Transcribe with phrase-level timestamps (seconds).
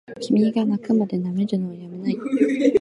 [0.19, 2.19] 君がッ泣くまで殴るのをやめないッ！